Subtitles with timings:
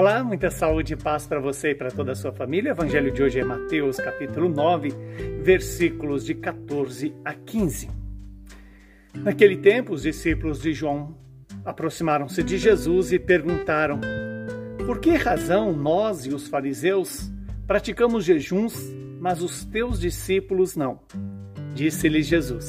[0.00, 2.70] Olá, muita saúde e paz para você e para toda a sua família.
[2.70, 4.94] O evangelho de hoje é Mateus, capítulo 9,
[5.42, 7.90] versículos de 14 a 15.
[9.16, 11.14] Naquele tempo, os discípulos de João
[11.66, 14.00] aproximaram-se de Jesus e perguntaram:
[14.86, 17.30] Por que razão nós e os fariseus
[17.66, 18.90] praticamos jejuns,
[19.20, 20.98] mas os teus discípulos não?
[21.74, 22.68] Disse-lhes Jesus: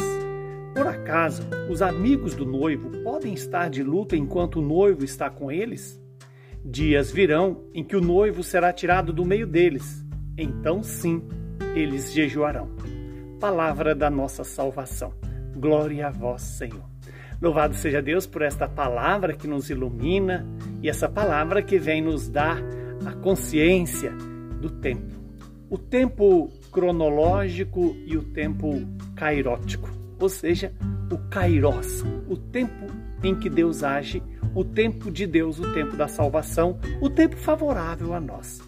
[0.75, 5.49] Por acaso os amigos do noivo podem estar de luto enquanto o noivo está com
[5.49, 6.00] eles?
[6.63, 10.05] Dias virão em que o noivo será tirado do meio deles.
[10.37, 11.23] Então sim,
[11.75, 12.69] eles jejuarão.
[13.39, 15.13] Palavra da nossa salvação.
[15.55, 16.83] Glória a vós, Senhor.
[17.41, 20.45] Louvado seja Deus por esta palavra que nos ilumina
[20.83, 22.61] e essa palavra que vem nos dar
[23.03, 24.11] a consciência
[24.61, 25.19] do tempo.
[25.67, 28.69] O tempo cronológico e o tempo
[29.15, 29.89] cairótico,
[30.19, 30.71] ou seja,
[31.11, 32.85] o kairos, o tempo
[33.23, 34.21] em que Deus age
[34.53, 38.61] o tempo de Deus, o tempo da salvação, o tempo favorável a nós.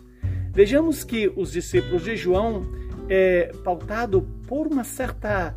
[0.53, 2.61] Vejamos que os discípulos de João,
[3.09, 5.55] é, pautado por uma certa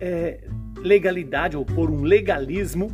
[0.00, 0.40] é,
[0.78, 2.90] legalidade ou por um legalismo,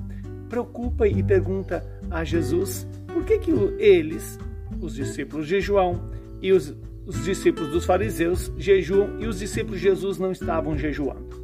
[0.48, 4.38] preocupa e pergunta a Jesus por que, que eles,
[4.80, 6.10] os discípulos de João
[6.40, 6.74] e os,
[7.06, 11.42] os discípulos dos fariseus, jejuam e os discípulos de Jesus não estavam jejuando.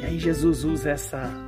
[0.00, 1.45] E aí Jesus usa essa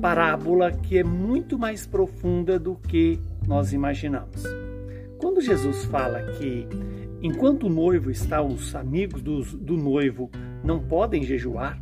[0.00, 4.42] parábola que é muito mais profunda do que nós imaginamos.
[5.18, 6.66] Quando Jesus fala que
[7.22, 10.30] enquanto o noivo está, os amigos do, noivo
[10.64, 11.80] não podem jejuar,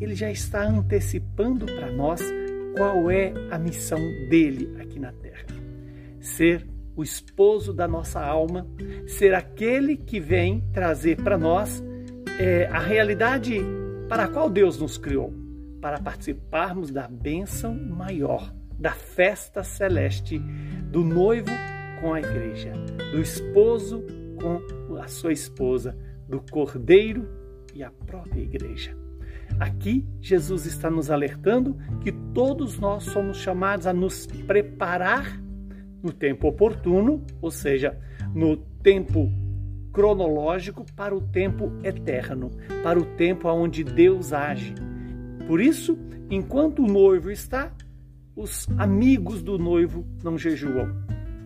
[0.00, 2.22] ele já está antecipando para nós
[2.76, 3.98] qual é a missão
[4.30, 5.46] dele aqui na terra.
[6.20, 8.66] Ser o esposo da nossa alma,
[9.06, 11.82] ser aquele que vem trazer para nós
[12.38, 13.60] é, a realidade
[14.08, 15.37] para a qual Deus nos criou
[15.80, 20.38] para participarmos da bênção maior, da festa celeste
[20.90, 21.50] do noivo
[22.00, 22.72] com a igreja,
[23.12, 24.04] do esposo
[24.40, 25.96] com a sua esposa,
[26.28, 27.28] do cordeiro
[27.74, 28.96] e a própria igreja.
[29.58, 35.42] Aqui, Jesus está nos alertando que todos nós somos chamados a nos preparar
[36.02, 37.98] no tempo oportuno, ou seja,
[38.34, 39.28] no tempo
[39.92, 42.50] cronológico, para o tempo eterno,
[42.84, 44.74] para o tempo onde Deus age
[45.48, 45.98] por isso,
[46.28, 47.72] enquanto o noivo está,
[48.36, 50.94] os amigos do noivo não jejuam,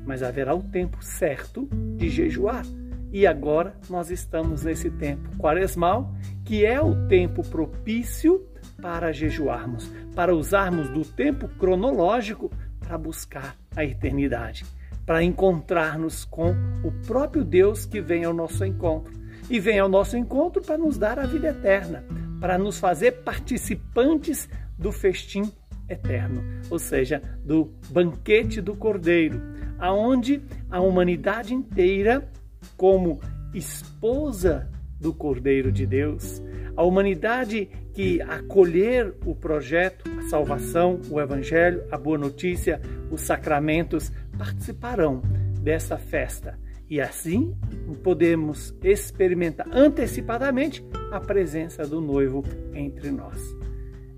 [0.05, 2.67] mas haverá o tempo certo de jejuar.
[3.13, 6.13] E agora nós estamos nesse tempo quaresmal,
[6.45, 8.45] que é o tempo propício
[8.81, 14.67] para jejuarmos, para usarmos do tempo cronológico para buscar a eternidade,
[15.07, 19.13] para encontrar-nos com o próprio Deus que vem ao nosso encontro.
[19.49, 22.05] E vem ao nosso encontro para nos dar a vida eterna,
[22.43, 25.49] para nos fazer participantes do festim
[25.89, 29.41] eterno, ou seja, do banquete do Cordeiro,
[29.79, 32.29] aonde a humanidade inteira,
[32.77, 33.21] como
[33.55, 36.43] esposa do Cordeiro de Deus,
[36.77, 44.11] a humanidade que acolher o projeto, a salvação, o evangelho, a boa notícia, os sacramentos,
[44.37, 45.23] participarão
[45.61, 46.59] dessa festa
[46.93, 47.57] e assim
[48.03, 52.45] podemos experimentar antecipadamente a presença do noivo
[52.75, 53.57] entre nós.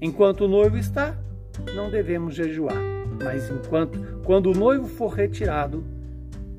[0.01, 1.17] Enquanto o noivo está,
[1.73, 2.77] não devemos jejuar,
[3.23, 5.85] mas enquanto quando o noivo for retirado,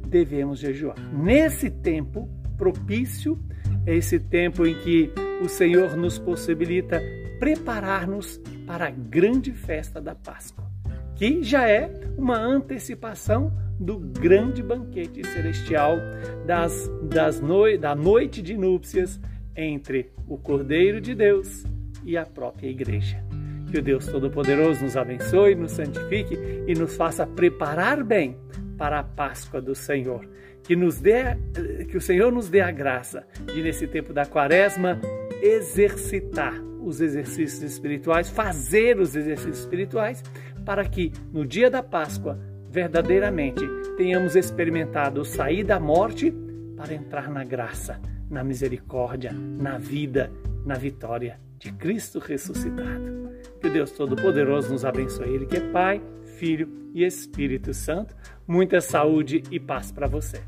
[0.07, 0.95] devemos jejuar.
[1.13, 3.37] Nesse tempo propício,
[3.85, 5.11] esse tempo em que
[5.43, 7.01] o Senhor nos possibilita
[7.39, 10.63] preparar-nos para a grande festa da Páscoa,
[11.13, 15.97] que já é uma antecipação do grande banquete celestial
[16.45, 19.19] das, das noi, da noite de núpcias
[19.55, 21.65] entre o Cordeiro de Deus
[22.03, 23.23] e a própria igreja.
[23.71, 26.37] Que o Deus Todo-Poderoso nos abençoe, nos santifique
[26.67, 28.37] e nos faça preparar bem
[28.77, 30.27] para a Páscoa do Senhor.
[30.63, 31.35] Que, nos dê,
[31.89, 34.99] que o Senhor nos dê a graça de, nesse tempo da quaresma,
[35.41, 40.23] exercitar os exercícios espirituais, fazer os exercícios espirituais,
[40.63, 42.39] para que no dia da Páscoa
[42.75, 46.33] verdadeiramente tenhamos experimentado sair da morte
[46.75, 50.29] para entrar na graça, na misericórdia, na vida,
[50.65, 53.29] na vitória de Cristo ressuscitado.
[53.61, 55.33] Que Deus Todo-Poderoso nos abençoe.
[55.33, 56.01] Ele que é Pai,
[56.37, 58.13] Filho e Espírito Santo.
[58.45, 60.41] Muita saúde e paz para você.